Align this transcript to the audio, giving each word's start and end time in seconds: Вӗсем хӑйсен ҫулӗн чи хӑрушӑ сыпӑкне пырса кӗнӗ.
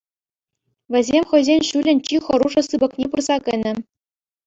Вӗсем 0.95 1.23
хӑйсен 1.35 1.61
ҫулӗн 1.69 1.99
чи 2.09 2.15
хӑрушӑ 2.31 2.61
сыпӑкне 2.71 3.05
пырса 3.15 3.37
кӗнӗ. 3.49 3.73